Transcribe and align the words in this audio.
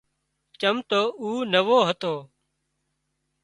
چم 0.59 0.75
تو 0.89 1.01
او 1.21 1.29
نوو 1.53 1.79
هتو 1.87 2.13